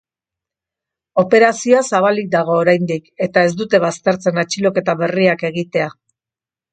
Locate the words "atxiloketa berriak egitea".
4.45-5.91